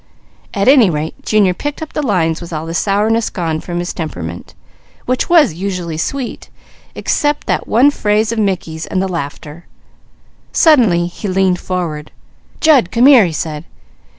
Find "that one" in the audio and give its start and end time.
7.45-7.91